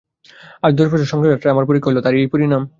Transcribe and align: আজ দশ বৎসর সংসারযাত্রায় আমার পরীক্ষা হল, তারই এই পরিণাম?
আজ 0.63 0.71
দশ 0.75 0.87
বৎসর 0.91 1.11
সংসারযাত্রায় 1.13 1.53
আমার 1.53 1.67
পরীক্ষা 1.69 1.89
হল, 1.89 1.97
তারই 2.01 2.19
এই 2.19 2.29
পরিণাম? 2.33 2.61